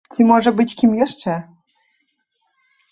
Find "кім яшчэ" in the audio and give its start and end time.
0.79-1.37